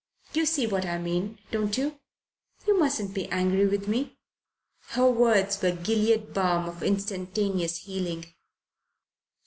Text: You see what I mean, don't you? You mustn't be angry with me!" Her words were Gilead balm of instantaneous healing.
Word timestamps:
You 0.33 0.47
see 0.47 0.65
what 0.65 0.83
I 0.87 0.97
mean, 0.97 1.37
don't 1.51 1.77
you? 1.77 1.99
You 2.65 2.79
mustn't 2.79 3.13
be 3.13 3.27
angry 3.29 3.67
with 3.67 3.87
me!" 3.87 4.17
Her 4.93 5.07
words 5.07 5.61
were 5.61 5.73
Gilead 5.73 6.33
balm 6.33 6.67
of 6.67 6.81
instantaneous 6.81 7.83
healing. 7.85 8.25